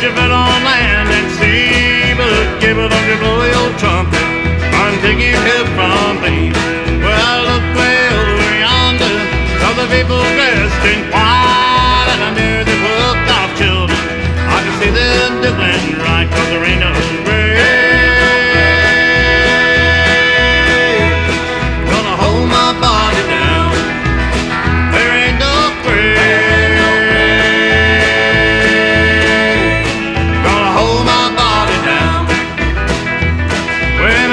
Don't 0.00 0.12
you 0.12 0.16
bet 0.16 0.30
on 0.30 0.64
land 0.64 1.10
and 1.10 1.30
sea, 1.32 2.14
but 2.16 2.58
give 2.58 2.78
it 2.78 2.90
up, 2.90 3.06
you 3.06 3.18
blowy 3.18 3.52
old 3.52 3.78
trumpet, 3.78 4.16
and 4.16 4.98
take 5.02 5.20
your 5.20 5.36
hip 5.44 5.66
from 5.76 6.22
me. 6.24 6.48
Well, 7.04 7.40
look 7.44 7.76
way 7.76 8.08
over 8.08 8.50
yonder, 8.64 9.16
the 9.76 9.86
people 9.94 10.16
dressed 10.16 10.86
in 10.86 11.12
white. 11.12 11.29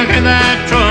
When 0.07 0.25
I 0.25 0.29
that 0.29 0.67
trumpet 0.69 0.86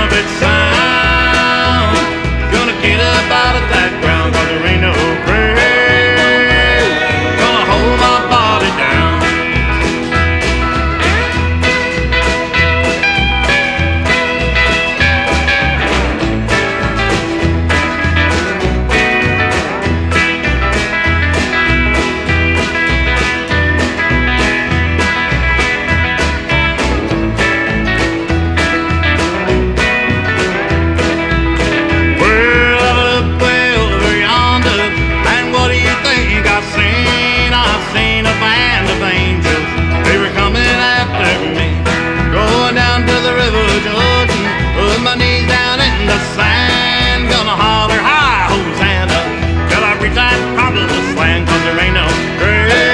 till 50.27 50.39
I 50.39 50.39
reach 50.39 50.39
that 50.39 50.55
promised 50.55 51.17
land, 51.17 51.47
'cause 51.47 51.63
there 51.63 51.79
ain't 51.79 51.93
no 51.93 52.07
grave. 52.39 52.86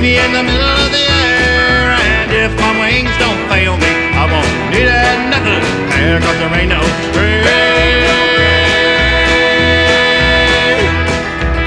Me 0.00 0.18
in 0.18 0.32
the 0.32 0.42
middle 0.42 0.60
of 0.60 0.90
the 0.92 0.98
air. 0.98 1.96
And 1.96 2.30
if 2.32 2.52
my 2.60 2.72
wings 2.80 3.16
don't 3.18 3.40
fail 3.48 3.76
me, 3.76 3.92
I 4.12 4.24
won't 4.28 4.52
need 4.72 4.84
that 4.84 5.16
nothing 5.32 5.64
there, 5.88 6.20
there 6.20 6.52
ain't 6.60 6.68
no. 6.68 6.82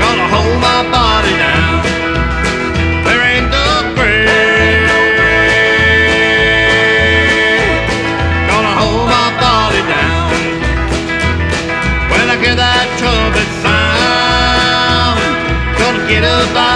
Gonna 0.02 0.28
hold 0.30 0.58
my 0.62 0.82
body 0.94 1.34
down. 1.42 1.82
There 3.06 3.22
ain't 3.34 3.50
no 3.50 3.68
grave. 3.98 4.94
Gonna 8.52 8.74
hold 8.78 9.06
my 9.10 9.28
body 9.42 9.82
down. 9.90 10.30
When 12.12 12.26
I 12.30 12.36
hear 12.38 12.56
that 12.56 12.86
trumpet 13.00 13.50
sound, 13.66 15.18
gonna 15.82 16.06
get 16.08 16.24
up 16.24 16.69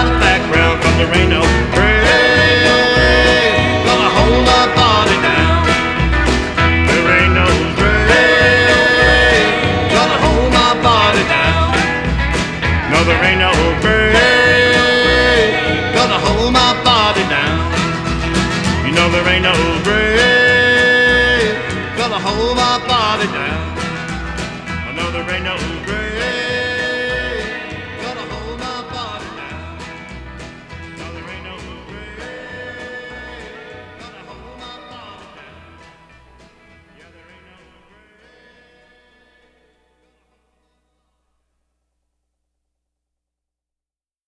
there 1.03 1.15
ain't 1.19 1.29
no 1.29 1.41
grave 1.75 2.05
gonna 3.87 4.09
hold 4.17 4.45
my 4.45 4.65
body 4.79 5.17
down. 5.27 5.63
There 6.87 7.07
ain't 7.19 7.33
no 7.39 7.47
grave 7.79 9.51
gonna 9.95 10.17
hold 10.23 10.49
my 10.53 10.71
body 10.87 11.23
down. 11.33 11.75
No, 12.91 12.99
there 13.03 13.23
ain't 13.29 13.41
no 13.47 13.51
grave 13.83 14.23
gonna 15.95 16.19
hold 16.25 16.51
my 16.53 16.71
body 16.87 17.23
down. 17.35 17.59
You 18.85 18.91
know 18.95 19.07
there 19.11 19.27
ain't 19.27 19.43
no 19.43 19.55
grave 19.83 21.55
gonna 21.97 22.19
hold 22.19 22.55
my 22.55 22.77
body 22.87 23.27
down. 23.27 23.52